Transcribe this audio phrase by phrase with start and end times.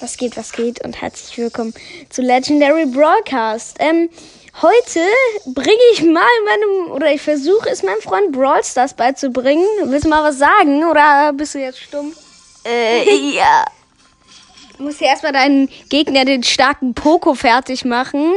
[0.00, 1.72] Was geht, was geht und herzlich willkommen
[2.10, 3.76] zu Legendary Broadcast.
[3.78, 4.10] Ähm,
[4.60, 5.00] heute
[5.46, 9.64] bringe ich mal meinem, oder ich versuche es meinem Freund Brawl Stars beizubringen.
[9.84, 12.12] Willst du mal was sagen oder bist du jetzt stumm?
[12.66, 13.04] Äh,
[13.36, 13.64] ja.
[14.76, 18.32] Du musst ja erstmal deinen Gegner, den starken Poco, fertig machen.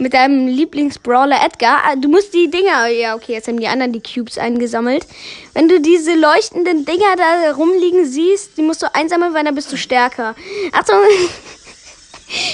[0.00, 1.82] Mit deinem Lieblingsbrawler Edgar.
[1.84, 5.06] Ah, Du musst die Dinger, ja okay, jetzt haben die anderen die Cubes eingesammelt.
[5.52, 9.70] Wenn du diese leuchtenden Dinger da rumliegen siehst, die musst du einsammeln, weil dann bist
[9.70, 10.34] du stärker.
[10.72, 10.96] Achtung.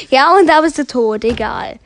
[0.08, 1.78] Ja, und da bist du tot, egal.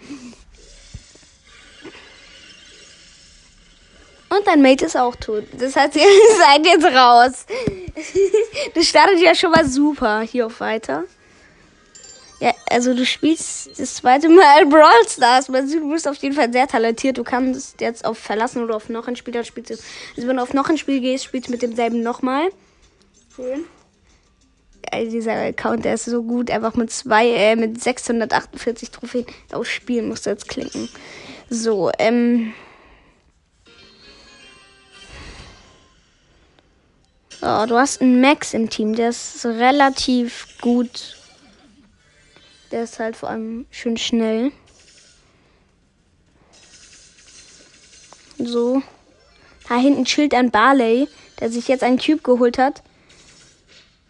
[4.28, 5.42] Und dein Mate ist auch tot.
[5.58, 6.02] Das heißt, ihr
[6.38, 7.46] seid jetzt raus.
[8.74, 10.20] Das startet ja schon mal super.
[10.20, 11.02] Hier auf weiter.
[12.40, 15.46] Ja, also du spielst das zweite Mal Brawl Stars.
[15.46, 17.18] Du bist auf jeden Fall sehr talentiert.
[17.18, 19.74] Du kannst jetzt auf Verlassen oder auf noch ein Spiel, dann spielst du.
[20.16, 22.48] Also wenn du auf noch ein Spiel gehst, spielst du mit demselben nochmal.
[23.36, 23.64] Schön.
[24.90, 26.50] Also dieser Account, der ist so gut.
[26.50, 29.26] Einfach mit zwei, äh, mit 648 Trophäen.
[29.52, 30.88] Auf Spielen musst du jetzt klicken.
[31.50, 32.54] So, ähm.
[37.38, 41.19] So, du hast einen Max im Team, der ist relativ gut.
[42.70, 44.52] Der ist halt vor allem schön schnell.
[48.38, 48.82] So.
[49.68, 52.82] Da hinten chillt ein Barley, der sich jetzt einen Cube geholt hat.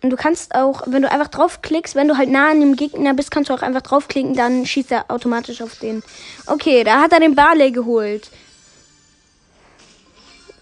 [0.02, 3.12] Und du kannst auch, wenn du einfach draufklickst, wenn du halt nah an dem Gegner
[3.12, 6.02] bist, kannst du auch einfach draufklicken, dann schießt er automatisch auf den.
[6.46, 8.30] Okay, da hat er den Barley geholt.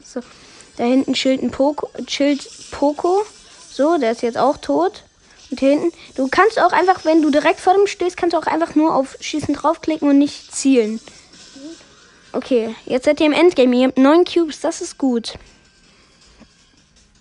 [0.03, 0.21] So,
[0.77, 3.23] da hinten chillt ein Poco, chillt Poco.
[3.71, 5.05] So, der ist jetzt auch tot.
[5.51, 8.39] Und hier hinten, du kannst auch einfach, wenn du direkt vor dem stehst, kannst du
[8.39, 11.01] auch einfach nur auf Schießen draufklicken und nicht zielen.
[12.33, 13.75] Okay, jetzt seid ihr im Endgame.
[13.77, 15.35] Ihr habt neun Cubes, das ist gut.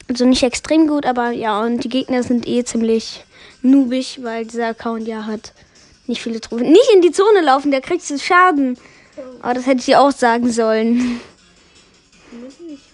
[0.09, 3.23] Also nicht extrem gut, aber ja, und die Gegner sind eh ziemlich
[3.61, 5.53] noobig, weil dieser Account ja hat
[6.07, 6.71] nicht viele Trophäen.
[6.71, 8.77] Nicht in die Zone laufen, da kriegst du Schaden.
[9.41, 11.19] Aber das hätte ich dir auch sagen sollen.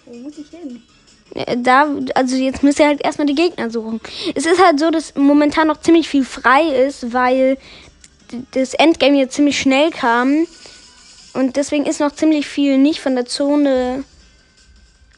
[0.06, 0.82] Wo muss ich hin?
[1.34, 4.00] Äh, Da, also jetzt müsst ihr halt erstmal die Gegner suchen.
[4.34, 7.58] Es ist halt so, dass momentan noch ziemlich viel frei ist, weil
[8.52, 10.46] das Endgame jetzt ziemlich schnell kam.
[11.34, 14.04] Und deswegen ist noch ziemlich viel nicht von der Zone.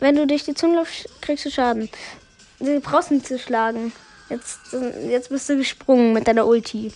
[0.01, 1.89] Wenn du durch die Zone läufst, kriegst du Schaden.
[2.59, 3.93] Du brauchst nicht zu schlagen.
[4.29, 4.59] Jetzt,
[5.09, 6.93] jetzt bist du gesprungen mit deiner Ulti.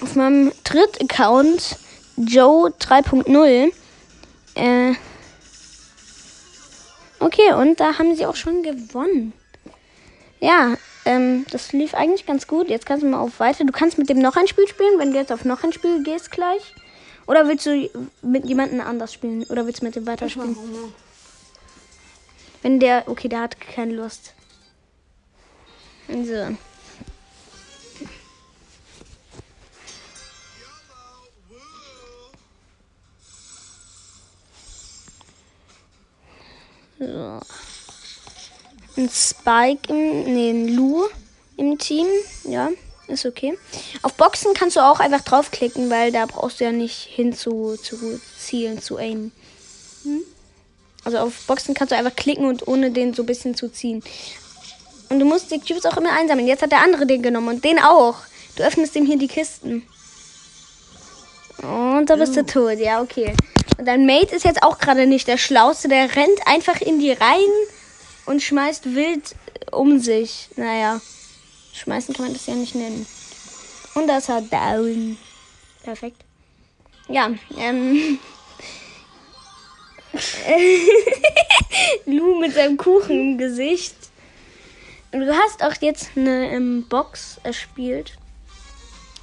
[0.00, 1.76] Auf meinem Dritt-Account,
[2.16, 3.72] Joe 3.0,
[4.54, 4.94] äh,
[7.20, 9.32] Okay, und da haben sie auch schon gewonnen.
[10.40, 12.68] Ja, ähm, das lief eigentlich ganz gut.
[12.68, 13.64] Jetzt kannst du mal auf weiter.
[13.64, 16.02] Du kannst mit dem noch ein Spiel spielen, wenn du jetzt auf noch ein Spiel
[16.02, 16.74] gehst gleich.
[17.26, 17.88] Oder willst du
[18.22, 19.44] mit jemandem anders spielen?
[19.44, 20.56] Oder willst du mit dem weiterspielen?
[22.62, 23.04] Wenn der.
[23.06, 24.34] Okay, der hat keine Lust.
[26.08, 26.56] So.
[36.98, 37.40] So.
[38.96, 40.24] Ein Spike im.
[40.24, 41.04] Nee, ein Lu
[41.56, 42.06] im Team.
[42.44, 42.70] Ja,
[43.08, 43.58] ist okay.
[44.02, 47.76] Auf Boxen kannst du auch einfach draufklicken, weil da brauchst du ja nicht hin zu,
[47.76, 49.32] zu zielen, zu aimen.
[50.04, 50.22] Hm?
[51.04, 54.02] Also auf Boxen kannst du einfach klicken und ohne den so ein bisschen zu ziehen.
[55.10, 56.48] Und du musst die Cubes auch immer einsammeln.
[56.48, 58.16] Jetzt hat der andere den genommen und den auch.
[58.56, 59.86] Du öffnest ihm hier die Kisten.
[61.62, 62.78] Und da bist du tot.
[62.78, 63.34] Ja, okay.
[63.78, 65.88] Dein Mate ist jetzt auch gerade nicht der Schlauste.
[65.88, 67.52] Der rennt einfach in die Reihen
[68.26, 69.34] und schmeißt wild
[69.72, 70.48] um sich.
[70.56, 71.00] Naja,
[71.72, 73.06] schmeißen kann man das ja nicht nennen.
[73.94, 75.16] Und das hat down.
[75.82, 76.22] Perfekt.
[77.08, 78.18] Ja, ähm.
[82.06, 83.96] Lu mit seinem Kuchen im Gesicht.
[85.10, 88.12] Du hast auch jetzt eine ähm, Box erspielt.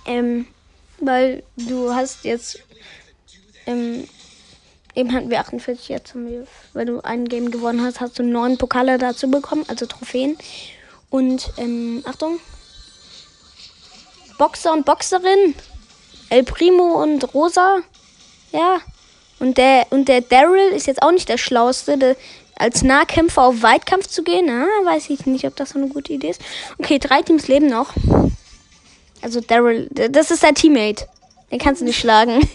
[0.05, 0.47] Ähm,
[0.99, 2.63] weil du hast jetzt.
[3.65, 4.07] Ähm,
[4.95, 8.23] eben hatten wir 48, jetzt haben wir, weil du ein Game gewonnen hast, hast du
[8.23, 10.37] neun Pokale dazu bekommen, also Trophäen.
[11.09, 12.39] Und, ähm, Achtung.
[14.37, 15.55] Boxer und Boxerin.
[16.29, 17.79] El Primo und Rosa.
[18.51, 18.79] Ja.
[19.39, 22.15] Und der, und der Daryl ist jetzt auch nicht der Schlauste, der,
[22.55, 24.49] als Nahkämpfer auf Weitkampf zu gehen.
[24.49, 26.41] Ah, weiß ich nicht, ob das so eine gute Idee ist.
[26.77, 27.93] Okay, drei Teams leben noch.
[29.21, 31.07] Also Daryl, das ist dein Teammate.
[31.51, 32.39] Den kannst du nicht schlagen.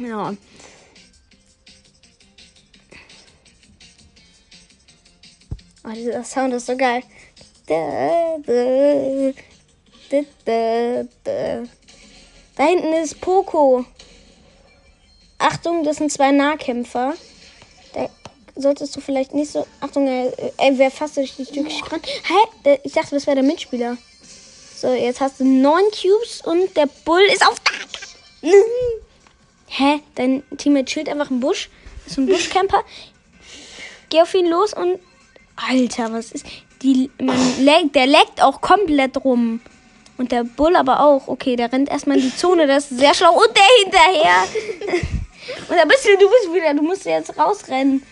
[0.00, 0.34] ja.
[5.84, 7.02] Oh, dieser Sound ist so geil.
[7.66, 8.36] Da,
[12.66, 13.84] hinten ist Poco.
[15.38, 17.14] Achtung, das sind zwei Nahkämpfer.
[17.94, 18.08] Da,
[18.56, 19.66] solltest du vielleicht nicht so.
[19.80, 22.06] Achtung, er, er wäre fast durch die Tür gerannt.
[22.06, 22.78] Hä?
[22.84, 23.96] Ich dachte, das wäre der Mitspieler.
[24.76, 27.56] So, jetzt hast du neun Cubes und der Bull ist auf.
[29.72, 30.00] Hä?
[30.16, 31.70] Dein Teammate chillt einfach im Busch.
[32.04, 32.82] Ist ein Buschcamper.
[34.08, 34.98] Geh auf ihn los und.
[35.54, 36.44] Alter, was ist.
[36.82, 37.10] Die,
[37.60, 39.60] leckt, der leckt auch komplett rum.
[40.18, 41.28] Und der Bull aber auch.
[41.28, 43.32] Okay, der rennt erstmal in die Zone, das ist sehr schlau.
[43.32, 44.42] Und der hinterher.
[45.68, 48.02] und da bist du, du bist wieder, du musst jetzt rausrennen.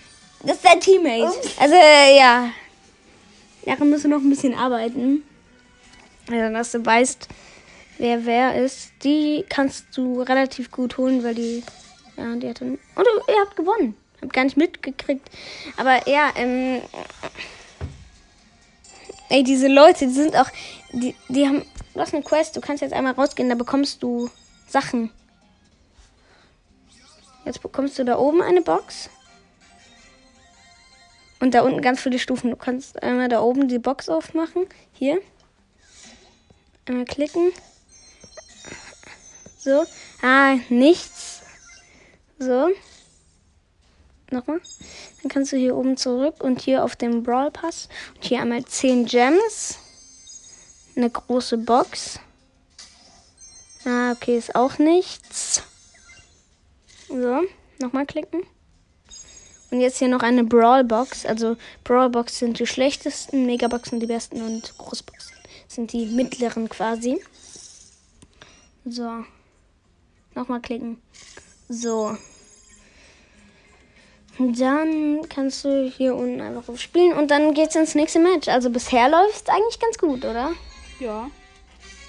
[0.45, 1.35] Das ist dein Teammate.
[1.59, 2.51] Also, äh, ja.
[3.67, 5.25] Daran musst du noch ein bisschen arbeiten.
[6.31, 7.29] Also, dass du weißt,
[7.99, 8.93] wer wer ist.
[9.03, 11.63] Die kannst du relativ gut holen, weil die.
[12.17, 12.71] Ja, die hat dann.
[12.71, 13.97] Und du, ihr habt gewonnen.
[14.23, 15.29] Hab gar nicht mitgekriegt.
[15.77, 16.81] Aber ja, ähm.
[19.29, 20.49] Ey, diese Leute, die sind auch.
[20.93, 21.63] Die, die haben.
[21.95, 24.31] Du hast eine Quest, du kannst jetzt einmal rausgehen, da bekommst du
[24.69, 25.11] Sachen.
[27.45, 29.11] Jetzt bekommst du da oben eine Box.
[31.41, 32.51] Und da unten ganz viele Stufen.
[32.51, 34.67] Du kannst einmal da oben die Box aufmachen.
[34.93, 35.21] Hier.
[36.87, 37.53] Einmal klicken.
[39.69, 39.85] So.
[40.23, 41.43] Ah, nichts.
[42.39, 42.71] So.
[44.31, 44.63] Nochmal.
[45.21, 47.91] Dann kannst du hier oben zurück und hier auf dem Brawl Pass.
[48.15, 49.77] Und hier einmal 10 Gems.
[50.97, 52.19] Eine große Box.
[53.85, 55.63] Ah, okay, ist auch nichts.
[57.09, 57.43] So,
[57.79, 58.45] nochmal klicken.
[59.71, 61.27] Und jetzt hier noch eine Brawl Box.
[61.27, 65.37] Also Brawl Box sind die schlechtesten, Megaboxen die besten und Großboxen
[65.69, 67.23] sind die mittleren quasi.
[68.87, 69.25] So.
[70.39, 71.03] Nochmal klicken.
[71.69, 72.17] So.
[74.39, 78.47] Dann kannst du hier unten einfach auf Spielen und dann geht's ins nächste Match.
[78.47, 80.53] Also bisher läuft es eigentlich ganz gut, oder?
[81.01, 81.29] Ja.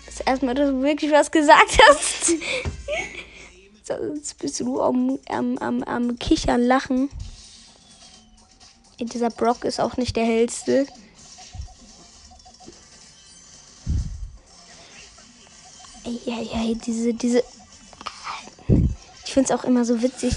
[0.06, 2.34] Das erste Mal, dass du wirklich was gesagt hast.
[4.14, 7.10] Jetzt bist du am, am, am, am Kichern, Lachen.
[9.00, 10.86] Dieser Brock ist auch nicht der hellste.
[16.04, 17.44] Ey, ey, ey, diese, diese.
[19.30, 20.34] Ich finde es auch immer so witzig,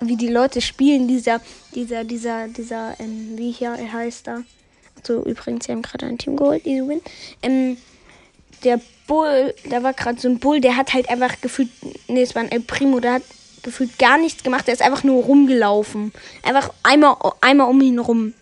[0.00, 1.06] wie die Leute spielen.
[1.06, 1.42] Dieser,
[1.74, 4.40] dieser, dieser, dieser, ähm, wie hier er heißt da.
[5.06, 7.02] So, übrigens, sie haben gerade ein Team geholt, die Win.
[7.42, 7.76] Ähm,
[8.64, 11.68] der Bull, da war gerade so ein Bull, der hat halt einfach gefühlt,
[12.08, 13.22] nee, es war ein El Primo, der hat
[13.62, 16.10] gefühlt gar nichts gemacht, der ist einfach nur rumgelaufen.
[16.42, 18.32] Einfach einmal, einmal um ihn rum.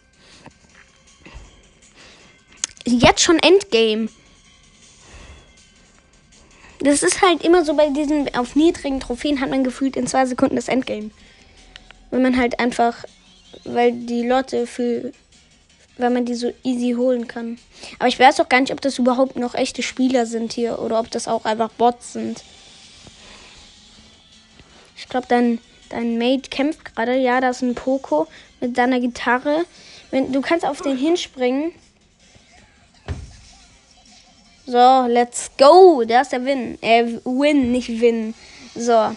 [2.84, 4.10] Jetzt schon Endgame.
[6.80, 10.26] Das ist halt immer so bei diesen, auf niedrigen Trophäen hat man gefühlt in zwei
[10.26, 11.10] Sekunden das Endgame.
[12.10, 13.04] Wenn man halt einfach,
[13.64, 15.12] weil die Leute für,
[15.96, 17.58] weil man die so easy holen kann.
[17.98, 21.00] Aber ich weiß auch gar nicht, ob das überhaupt noch echte Spieler sind hier oder
[21.00, 22.44] ob das auch einfach Bots sind.
[24.96, 25.58] Ich glaube, dein,
[25.88, 27.16] dein Mate kämpft gerade.
[27.16, 28.28] Ja, da ist ein Poco
[28.60, 29.64] mit seiner Gitarre.
[30.10, 31.72] Wenn, du kannst auf den hinspringen.
[34.68, 36.04] So, let's go.
[36.04, 36.76] Da ist der Win.
[36.82, 38.34] Äh, Win, nicht Win.
[38.74, 38.92] So.
[38.92, 39.16] Wollen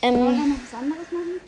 [0.00, 1.40] wir Ähm, noch was anderes machen?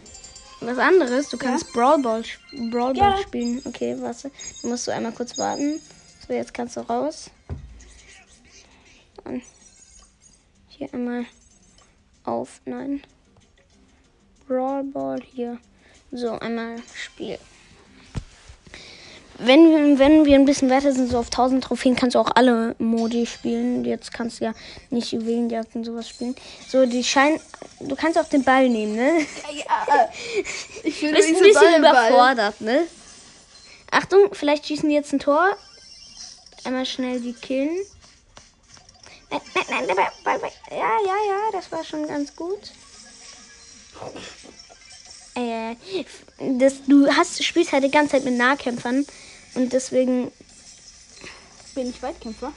[0.60, 1.28] was anderes.
[1.31, 2.22] Du kannst Brawl Ball,
[2.70, 3.16] Brawl Ball Ja.
[3.22, 3.62] spielen.
[3.64, 4.31] Okay, warte.
[4.60, 5.81] Dann musst du einmal kurz warten.
[6.28, 7.31] So, jetzt kannst du raus.
[9.25, 9.40] Dann
[10.69, 11.25] hier einmal
[12.25, 12.60] auf.
[12.66, 13.00] Nein.
[14.46, 15.56] Brawl Ball hier.
[16.12, 17.38] So, einmal Spiel.
[19.42, 22.30] Wenn, wir- wenn wir ein bisschen weiter sind, so auf 1000 Trophäen, kannst du auch
[22.35, 23.85] alle Modi spielen.
[23.85, 24.52] Jetzt kannst du ja
[24.90, 26.35] nicht Juwelenjagd und sowas spielen.
[26.68, 27.40] So, die scheinen.
[27.80, 29.20] Du kannst auch den Ball nehmen, ne?
[29.54, 30.09] Ja.
[30.85, 32.87] Ich will Du bist ein bisschen überfordert, ne?
[33.90, 35.56] Achtung, vielleicht schießen die jetzt ein Tor.
[36.64, 37.76] Einmal schnell die killen.
[39.30, 40.50] Nein, nein, nein, der Ball, Ball, Ball.
[40.70, 42.59] Ja, ja, ja, das war schon ganz gut.
[45.35, 45.76] Äh,
[46.59, 49.06] das, du hast, spielst halt die ganze Zeit mit Nahkämpfern.
[49.54, 50.30] Und deswegen.
[51.75, 52.52] Bin ich Weitkämpfer?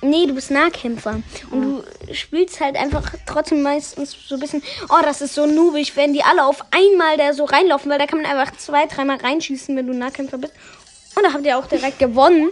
[0.00, 1.22] Nee, du bist Nahkämpfer.
[1.50, 4.62] Und du spielst halt einfach trotzdem meistens so ein bisschen.
[4.88, 8.06] Oh, das ist so noobig, wenn die alle auf einmal da so reinlaufen, weil da
[8.06, 10.52] kann man einfach zwei, dreimal reinschießen, wenn du Nahkämpfer bist.
[11.16, 12.50] Und da habt ihr auch direkt gewonnen.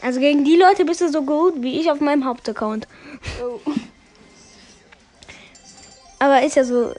[0.00, 2.88] Also gegen die Leute bist du so gut wie ich auf meinem Hauptaccount.
[3.42, 3.60] Oh.
[6.18, 6.94] Aber ist ja so,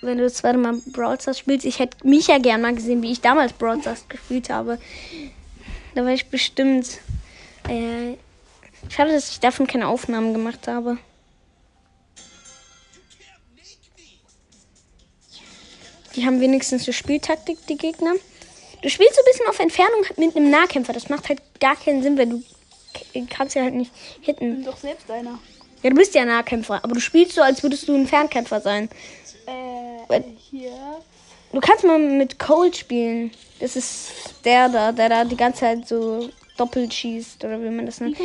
[0.00, 3.02] wenn du das zweite Mal Brawl Stars spielst, ich hätte mich ja gern mal gesehen,
[3.02, 4.78] wie ich damals Brawl Stars gespielt habe.
[5.94, 6.98] Da war ich bestimmt.
[7.68, 8.14] Äh,
[8.88, 10.98] schade, dass ich davon keine Aufnahmen gemacht habe.
[16.14, 18.12] Die haben wenigstens eine Spieltaktik, die Gegner.
[18.82, 20.92] Du spielst so ein bisschen auf Entfernung mit einem Nahkämpfer.
[20.92, 22.42] Das macht halt gar keinen Sinn, wenn du
[23.28, 24.56] kannst ja halt nicht hitten.
[24.56, 25.38] bin doch selbst einer.
[25.82, 28.88] Ja, du bist ja Nahkämpfer, aber du spielst so, als würdest du ein Fernkämpfer sein.
[29.48, 30.72] Äh, hier.
[31.52, 33.30] Du kannst mal mit Cold spielen.
[33.60, 37.86] Das ist der da, der da die ganze Zeit so doppelt schießt, oder wie man
[37.86, 38.18] das nennt.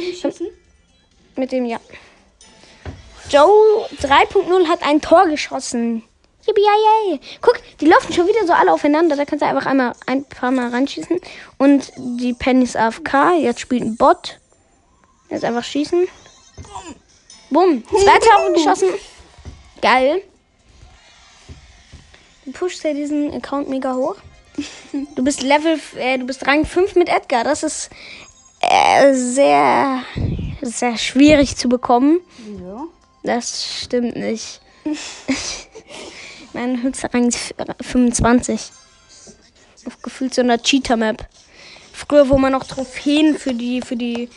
[1.36, 1.80] Mit dem, ja.
[3.30, 6.04] Joe 3.0 hat ein Tor geschossen.
[6.46, 7.20] Yippie.
[7.42, 9.16] Guck, die laufen schon wieder so alle aufeinander.
[9.16, 11.20] Da kannst du einfach einmal ein paar Mal reinschießen.
[11.58, 13.36] Und die Penny ist AFK.
[13.40, 14.40] Jetzt spielt ein Bot.
[15.30, 16.08] Jetzt einfach schießen.
[17.50, 17.84] Bumm.
[17.88, 18.90] Zwei Tore geschossen.
[19.82, 20.22] Geil.
[22.46, 24.16] Du pushst ja diesen Account mega hoch.
[25.16, 27.44] Du bist Level, äh, du bist Rang 5 mit Edgar.
[27.44, 27.90] Das ist
[28.60, 30.04] äh, sehr,
[30.62, 32.20] sehr schwierig zu bekommen.
[32.62, 32.84] Ja.
[33.24, 34.62] Das stimmt nicht.
[36.54, 38.72] mein höchster Rang ist 25.
[39.86, 41.28] Auf gefühlt so einer Cheater-Map.
[41.94, 44.30] Früher, wo man noch Trophäen für die, für die,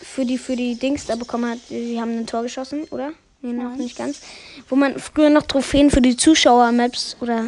[0.00, 1.58] für die, für die Dings da bekommen hat.
[1.68, 3.12] Die haben ein Tor geschossen, oder?
[3.42, 4.20] Nee, noch nicht ganz.
[4.68, 7.46] Wo man früher noch Trophäen für die Zuschauer-Maps oder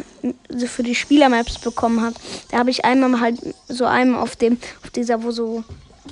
[0.65, 2.15] für die Spieler-Maps bekommen hat.
[2.49, 5.63] Da habe ich einmal halt so einem auf dem, auf dieser, wo so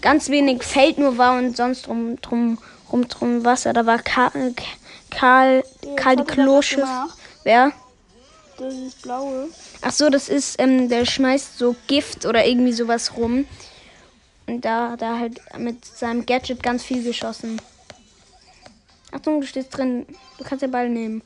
[0.01, 2.59] ganz wenig Feld nur war und sonst drum, drum,
[2.91, 3.73] rum, drum Wasser.
[3.73, 4.53] Da war Karl,
[5.09, 5.63] Karl,
[5.95, 7.17] Karl die gemacht?
[7.43, 7.71] Wer?
[8.59, 9.49] Das ist blaue.
[9.81, 13.45] Ach so, das ist, ähm, der schmeißt so Gift oder irgendwie sowas rum.
[14.45, 17.59] Und da hat er halt mit seinem Gadget ganz viel geschossen.
[19.21, 20.07] Achtung, du stehst drin.
[20.39, 21.21] Du kannst den Ball nehmen.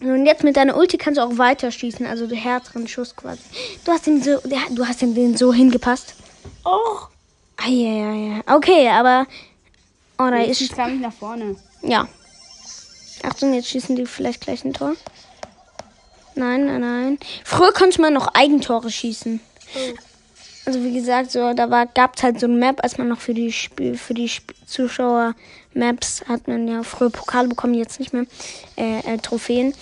[0.00, 3.42] Und jetzt mit deiner Ulti kannst du auch weiter schießen, also den härteren Schuss quasi.
[3.84, 6.14] Du hast den so, der, du hast den, so hingepasst.
[6.64, 6.98] Oh!
[7.58, 8.40] Ah, ja, ja, ja.
[8.46, 9.26] Okay, aber.
[10.18, 10.74] Oh, da ist.
[10.74, 11.56] gar nicht nach vorne.
[11.82, 12.08] Ja.
[13.22, 14.94] Achtung, jetzt schießen die vielleicht gleich ein Tor.
[16.36, 17.18] Nein, nein, nein.
[17.44, 19.40] Früher konnte man noch Eigentore schießen.
[19.74, 19.94] Oh.
[20.64, 23.34] Also wie gesagt, so da war gab's halt so eine Map, als man noch für
[23.34, 25.34] die Spiel für die Sp Zuschauer
[25.76, 28.26] Maps hat man ja früher Pokale bekommen, jetzt nicht mehr
[28.76, 29.74] äh, äh, Trophäen.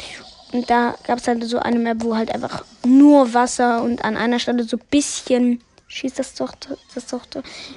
[0.52, 4.38] Und da gab's halt so eine Map, wo halt einfach nur Wasser und an einer
[4.38, 6.52] Stelle so bisschen schießt das doch
[6.94, 7.22] das doch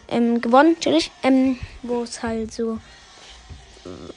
[0.08, 1.12] ähm, gewonnen, natürlich.
[1.24, 2.80] Ähm, wo es halt so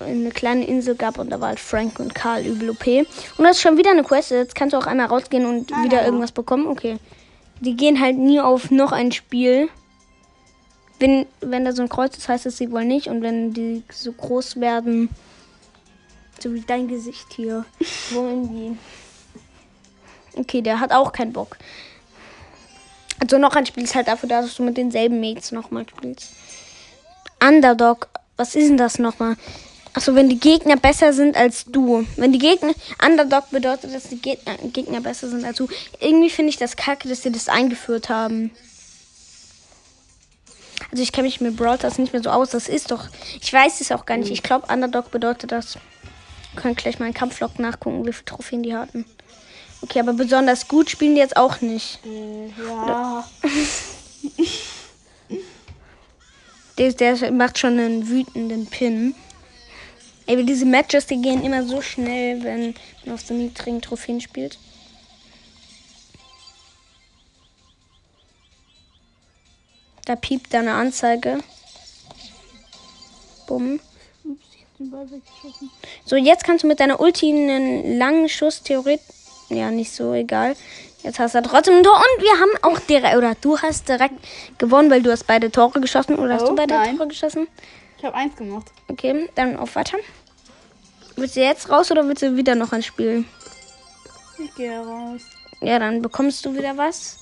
[0.01, 2.87] eine kleine Insel gab und da war halt Frank und Karl übel OP.
[2.87, 4.31] Und das ist schon wieder eine Quest.
[4.31, 6.67] Jetzt kannst du auch einmal rausgehen und wieder irgendwas bekommen.
[6.67, 6.97] Okay.
[7.61, 9.69] Die gehen halt nie auf noch ein Spiel.
[11.01, 13.09] Wenn, wenn da so ein Kreuz ist, heißt es sie wohl nicht.
[13.09, 15.09] Und wenn die so groß werden,
[16.39, 17.65] so wie dein Gesicht hier,
[18.11, 18.79] wollen die.
[20.39, 21.57] Okay, der hat auch keinen Bock.
[23.19, 26.33] Also noch ein Spiel ist halt dafür da, dass du mit denselben Mates nochmal spielst.
[27.43, 29.37] Underdog, was ist denn das nochmal?
[29.93, 32.07] Achso, wenn die Gegner besser sind als du.
[32.17, 32.73] Wenn die Gegner.
[33.05, 35.69] Underdog bedeutet, dass die Gegner, Gegner besser sind als du.
[35.99, 38.53] Irgendwie finde ich das kacke, dass sie das eingeführt haben.
[40.91, 42.51] Also ich kenne mich mit Brawl Stars nicht mehr so aus.
[42.51, 43.09] Das ist doch.
[43.41, 44.31] Ich weiß es auch gar nicht.
[44.31, 45.77] Ich glaube, Underdog bedeutet das.
[46.55, 49.05] Wir können gleich mal in Kampflog nachgucken, wie viele Trophäen die hatten.
[49.83, 52.01] Okay, aber besonders gut spielen die jetzt auch nicht.
[52.59, 53.25] Ja.
[56.79, 59.15] Der, der macht schon einen wütenden Pin.
[60.27, 64.59] Ey, diese Matches, die gehen immer so schnell, wenn man auf so niedrigen Trophäen spielt.
[70.11, 71.39] Da piept da eine Anzeige.
[73.47, 73.79] Bumm.
[76.05, 79.07] So, jetzt kannst du mit deiner Ulti einen langen Schuss theoretisch.
[79.51, 80.57] Ja, nicht so, egal.
[81.05, 84.17] Jetzt hast du trotzdem ein Tor und wir haben auch direkt, oder du hast direkt
[84.59, 86.19] gewonnen, weil du hast beide Tore geschossen.
[86.19, 86.97] Oder hast Oh, du beide nein.
[86.97, 87.47] Tore geschossen?
[87.97, 88.67] Ich habe eins gemacht.
[88.89, 89.97] Okay, dann auf Weiter.
[91.15, 93.25] Willst du jetzt raus oder willst du wieder noch ein Spiel?
[94.43, 95.21] Ich gehe raus.
[95.61, 97.19] Ja, dann bekommst du wieder was.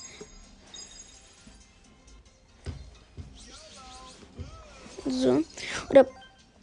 [5.05, 5.43] So.
[5.89, 6.07] Oder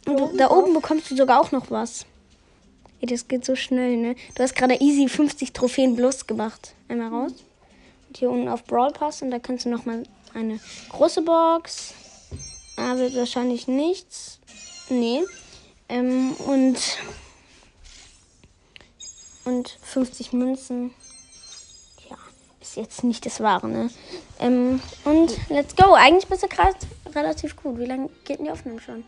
[0.07, 2.05] und da oben bekommst du sogar auch noch was.
[3.01, 4.15] Ey, das geht so schnell, ne?
[4.35, 6.73] Du hast gerade easy 50 Trophäen plus gemacht.
[6.87, 7.33] Einmal raus.
[8.07, 10.03] Und hier unten auf Brawl Pass und da kannst du noch mal
[10.33, 11.93] eine große Box.
[12.77, 14.39] Aber wahrscheinlich nichts.
[14.89, 15.23] Nee.
[15.89, 16.77] Ähm, und
[19.43, 20.93] und 50 Münzen.
[22.67, 23.89] Ist jetzt nicht das Wahre, ne?
[24.39, 25.93] Ähm, und let's go.
[25.93, 26.75] Eigentlich bist du gerade
[27.15, 27.79] relativ gut.
[27.79, 29.05] Wie lange geht denn die Aufnahme schon?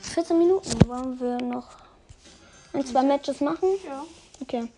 [0.00, 0.88] 14 Minuten.
[0.88, 1.68] Wollen wir noch
[2.72, 3.68] ein, zwei Matches machen?
[3.84, 4.04] Ja.
[4.40, 4.68] Okay.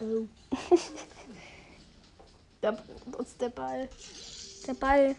[0.00, 0.26] Oh.
[2.60, 2.76] da
[3.18, 3.88] ist der Ball.
[4.68, 5.16] Der Ball.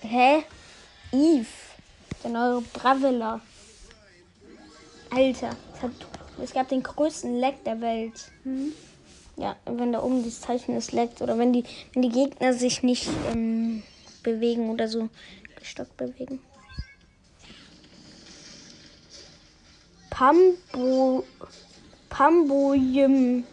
[0.00, 0.44] Hä?
[1.12, 1.46] Eve.
[2.24, 3.42] Der neue Bravilla.
[5.10, 5.50] Alter.
[5.74, 5.90] Es, hat,
[6.42, 8.30] es gab den größten Leck der Welt.
[9.36, 11.22] Ja, wenn da oben das Zeichen ist, leckt.
[11.22, 13.82] Oder wenn die, wenn die Gegner sich nicht ähm,
[14.22, 15.08] bewegen oder so
[15.56, 16.40] gestockt bewegen.
[20.10, 21.24] Pambo.
[22.10, 23.44] Pamboyim.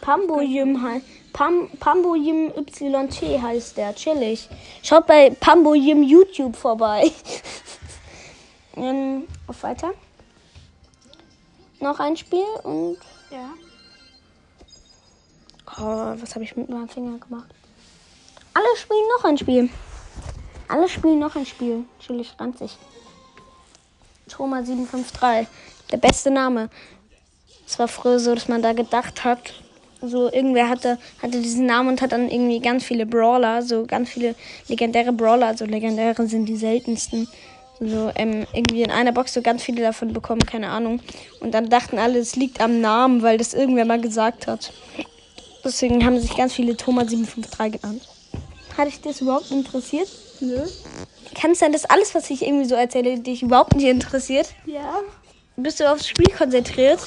[0.00, 1.06] Pamboyim heißt.
[1.32, 3.94] Pam, Pamboyim YT heißt der.
[3.94, 4.48] Chillig.
[4.82, 7.10] Schaut bei Pamboyim YouTube vorbei.
[8.76, 9.94] ähm, auf weiter.
[11.80, 12.98] Noch ein Spiel und.
[13.30, 13.50] Ja.
[15.76, 17.48] Oh, was habe ich mit meinem Finger gemacht?
[18.54, 19.68] Alle spielen noch ein Spiel.
[20.68, 21.84] Alle spielen noch ein Spiel.
[21.98, 22.76] Chillig ranzig.
[24.28, 25.48] Troma 753.
[25.90, 26.70] Der beste Name.
[27.66, 29.54] Es war früher so, dass man da gedacht hat,
[30.00, 34.10] so irgendwer hatte, hatte diesen Namen und hat dann irgendwie ganz viele Brawler, so ganz
[34.10, 34.34] viele
[34.68, 37.28] legendäre Brawler, also legendäre sind die seltensten.
[37.80, 41.00] So ähm, irgendwie in einer Box so ganz viele davon bekommen, keine Ahnung.
[41.40, 44.72] Und dann dachten alle, es liegt am Namen, weil das irgendwer mal gesagt hat.
[45.64, 48.02] Deswegen haben sich ganz viele Thomas 753 genannt.
[48.76, 50.08] Hat dich das überhaupt interessiert?
[50.40, 50.60] Nö.
[51.34, 54.54] Kann es sein, dass alles, was ich irgendwie so erzähle, dich überhaupt nicht interessiert?
[54.66, 55.00] Ja.
[55.56, 57.00] Bist du aufs Spiel konzentriert?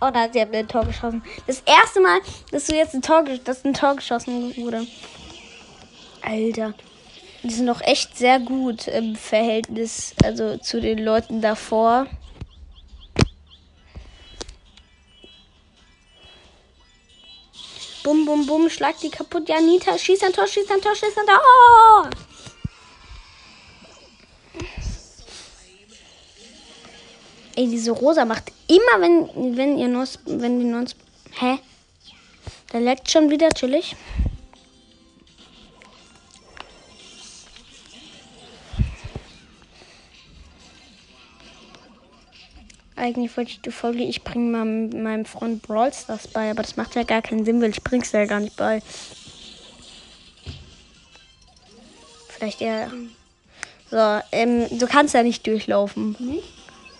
[0.00, 1.22] Oh nein, sie haben ein Tor geschossen.
[1.46, 4.86] Das erste Mal, dass du jetzt ein Tor, dass ein Tor geschossen wurde.
[6.22, 6.74] Alter.
[7.46, 12.08] Die sind doch echt sehr gut im Verhältnis, also zu den Leuten davor.
[18.02, 19.48] Bum, bum, bum, schlag die kaputt.
[19.48, 21.40] Ja, Nita, schieß ein Tor, schieß ein Tor, schieß ein Tor.
[21.40, 22.08] Oh!
[27.54, 30.96] Ey, diese Rosa macht immer, wenn, wenn ihr Nuss, wenn die Nuss,
[31.38, 31.60] hä?
[32.72, 33.94] Da leckt schon wieder chillig.
[43.06, 46.76] Eigentlich wollte ich die Folge, ich bringe mal meinem Freund Brawl Stars bei, aber das
[46.76, 48.82] macht ja gar keinen Sinn, weil ich bring's ja gar nicht bei.
[52.26, 52.90] Vielleicht eher.
[53.88, 56.16] So, ähm, du kannst ja nicht durchlaufen.
[56.18, 56.48] Nicht?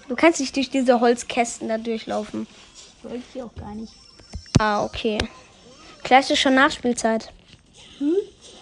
[0.07, 2.47] Du kannst nicht durch diese Holzkästen da durchlaufen.
[3.03, 3.93] Wollte ich auch gar nicht.
[4.61, 5.19] Ah, okay.
[6.05, 7.33] Gleich ist schon Nachspielzeit.
[7.99, 8.15] Hm?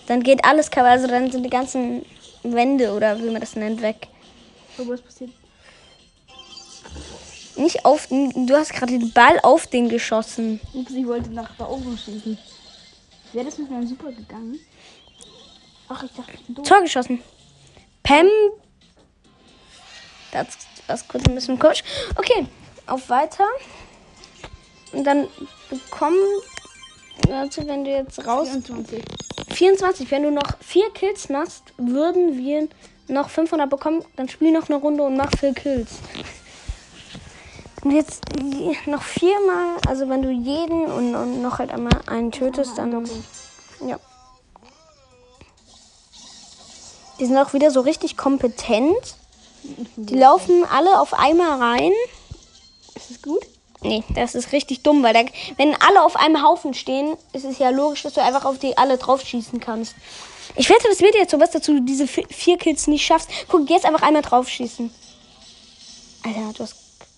[0.07, 2.07] Dann geht alles also dann sind die ganzen
[2.43, 4.09] Wände oder wie man das nennt weg.
[4.79, 5.31] Aber was passiert?
[7.57, 10.61] Nicht auf, du hast gerade den Ball auf den geschossen.
[10.73, 12.37] Ups, ich wollte nach da oben schießen.
[13.33, 14.59] Wäre das mit meinem Super gegangen?
[15.89, 16.67] Ach, ich dachte, ich bin doof.
[16.67, 17.21] Tor geschossen.
[18.03, 18.27] Pam.
[20.33, 20.49] Das
[20.87, 21.83] das kurz ein bisschen komisch.
[22.17, 22.47] Okay,
[22.87, 23.47] auf weiter.
[24.93, 25.29] Und dann
[25.71, 26.19] bekommen.
[27.29, 28.49] Warte, wenn du jetzt raus.
[28.49, 29.03] 24.
[29.51, 30.11] 24.
[30.11, 32.69] Wenn du noch vier Kills machst, würden wir
[33.09, 34.05] noch 500 bekommen.
[34.17, 35.99] Dann spiel noch eine Runde und mach vier Kills.
[37.85, 38.23] Und jetzt
[38.87, 43.09] noch viermal, also wenn du jeden und, und noch halt einmal einen tötest, dann.
[43.87, 43.99] Ja.
[47.21, 49.17] Die sind auch wieder so richtig kompetent.
[49.97, 51.93] Die laufen alle auf einmal rein.
[52.95, 53.43] Ist es gut?
[53.83, 55.21] Nee, das ist richtig dumm, weil da,
[55.59, 58.79] wenn alle auf einem Haufen stehen, ist es ja logisch, dass du einfach auf die
[58.79, 59.95] alle draufschießen kannst.
[60.57, 63.29] Ich wette, das wird jetzt sowas, dass du diese vi- vier Kills nicht schaffst.
[63.49, 64.91] Guck, jetzt einfach einmal draufschießen.
[66.25, 66.77] Alter, du hast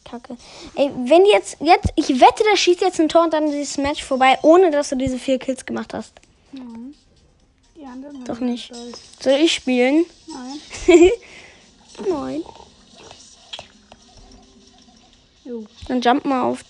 [0.08, 0.36] Kacke.
[0.74, 3.78] Ey, wenn jetzt, jetzt, ich wette, da schießt jetzt ein Tor und dann ist dieses
[3.78, 6.12] Match vorbei, ohne dass du diese vier Kills gemacht hast.
[6.52, 6.94] Nein.
[7.76, 8.72] Die anderen Doch nicht.
[9.20, 10.06] Soll ich spielen?
[10.26, 11.10] Nein.
[12.08, 12.42] Nein.
[15.44, 15.64] Jo.
[15.88, 16.64] Dann jump mal auf.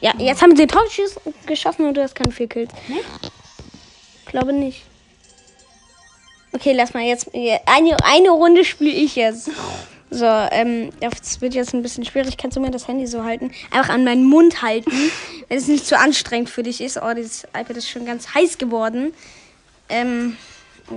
[0.00, 0.84] Ja, jetzt haben sie den Tor
[1.46, 2.72] geschossen und du hast keine vier Kills.
[2.88, 3.00] Nee?
[4.26, 4.82] Glaube nicht.
[6.52, 7.28] Okay, lass mal jetzt.
[7.34, 9.50] Eine, eine Runde spiele ich jetzt.
[10.16, 12.38] So, ähm, das wird jetzt ein bisschen schwierig.
[12.38, 13.50] Kannst du mir das Handy so halten?
[13.70, 14.90] Einfach an meinen Mund halten,
[15.48, 16.96] wenn es nicht zu anstrengend für dich ist.
[16.96, 19.12] Oh, dieses iPad ist schon ganz heiß geworden.
[19.90, 20.38] Ähm,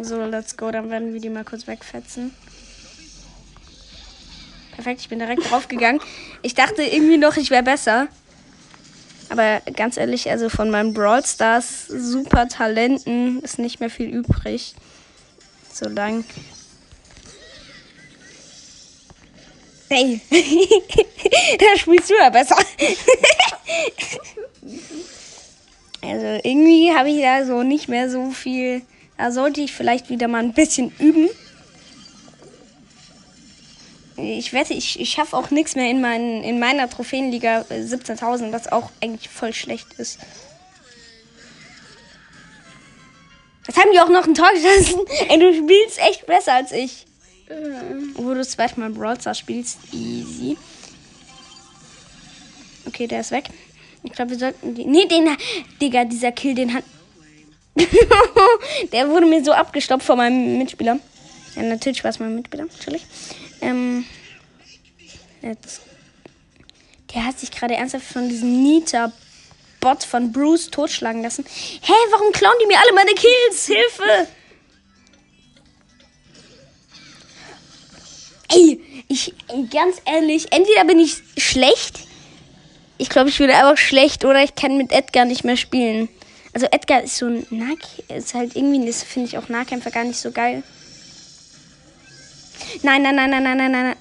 [0.03, 0.71] so, let's go.
[0.71, 2.33] Dann werden wir die mal kurz wegfetzen.
[4.71, 5.99] Perfekt, ich bin direkt draufgegangen.
[6.41, 8.07] Ich dachte irgendwie noch, ich wäre besser.
[9.27, 14.75] Aber ganz ehrlich, also von meinen Brawl Stars super Talenten ist nicht mehr viel übrig.
[15.73, 16.23] So lang.
[19.89, 20.21] Hey,
[21.59, 22.55] da spielst du ja besser.
[26.01, 28.83] also irgendwie habe ich da so nicht mehr so viel.
[29.17, 31.29] Da sollte ich vielleicht wieder mal ein bisschen üben.
[34.15, 38.51] Ich wette, ich, ich schaffe auch nichts mehr in, meinen, in meiner Trophäenliga äh, 17.000,
[38.51, 40.19] was auch eigentlich voll schlecht ist.
[43.65, 44.99] Jetzt haben die auch noch ein Tor geschossen.
[45.29, 47.05] Ey, du spielst echt besser als ich.
[48.15, 49.79] Wo du zweimal Brawl Stars spielst.
[49.91, 50.55] Easy.
[52.85, 53.45] Okay, der ist weg.
[54.03, 54.85] Ich glaube, wir sollten die.
[54.85, 55.35] Nee, den.
[55.81, 56.83] Digga, dieser Kill, den hat.
[58.91, 60.99] der wurde mir so abgestoppt von meinem Mitspieler.
[61.55, 62.65] Ja, natürlich war es mein Mitspieler.
[62.65, 63.05] Natürlich.
[63.61, 64.05] Ähm.
[65.41, 65.81] Jetzt.
[67.13, 71.43] Der hat sich gerade ernsthaft von diesem Nita-Bot von Bruce totschlagen lassen.
[71.81, 73.65] Hä, warum klauen die mir alle meine Kills?
[73.65, 74.27] Hilfe!
[78.51, 79.33] Ey, ich,
[79.71, 81.99] ganz ehrlich, entweder bin ich schlecht.
[82.97, 86.09] Ich glaube, ich bin einfach schlecht oder ich kann mit Edgar nicht mehr spielen.
[86.53, 90.03] Also Edgar ist so ein Nahkämpfer, ist halt irgendwie, das finde ich auch Nahkämpfer gar
[90.03, 90.63] nicht so geil.
[92.81, 93.95] Nein, nein, nein, nein, nein, nein, nein.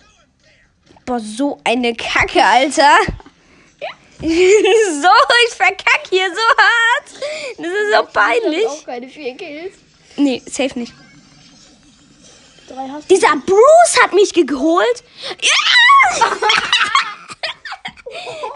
[1.05, 2.97] Boah, so eine Kacke, Alter.
[4.21, 7.57] so, ich verkack hier so hart.
[7.57, 8.67] Das ist so peinlich.
[8.67, 9.75] Auch keine vier Kills.
[10.17, 10.93] Nee, safe nicht.
[12.79, 13.15] Drei hast du.
[13.15, 15.03] Dieser Bruce hat mich geholt.
[15.41, 16.27] Ja!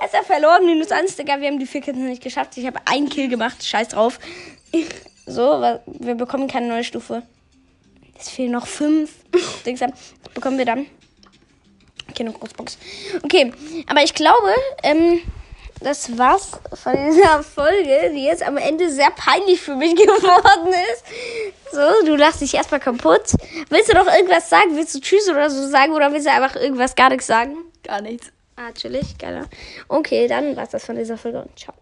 [0.04, 1.40] es hat verloren, minus eins, Digga.
[1.40, 2.56] Wir haben die vier Kills nicht geschafft.
[2.56, 3.64] Ich habe einen Kill gemacht.
[3.64, 4.20] Scheiß drauf.
[5.26, 7.24] So, wir bekommen keine neue Stufe.
[8.16, 9.10] Es fehlen noch fünf.
[9.66, 9.80] Dings.
[9.80, 9.90] Was
[10.32, 10.86] bekommen wir dann?
[12.10, 12.78] Okay, eine Großbox.
[13.24, 13.52] Okay,
[13.88, 14.54] aber ich glaube,
[14.84, 15.20] ähm,
[15.80, 21.04] das war's von dieser Folge, die jetzt am Ende sehr peinlich für mich geworden ist.
[21.72, 23.32] So, du lachst dich erstmal kaputt.
[23.70, 24.76] Willst du noch irgendwas sagen?
[24.76, 25.92] Willst du Tschüss oder so sagen?
[25.92, 27.56] Oder willst du einfach irgendwas gar nichts sagen?
[27.82, 28.30] Gar nichts.
[28.56, 29.46] Ah, chillig, geil.
[29.88, 31.74] Okay, dann war's das von dieser Folge und ciao.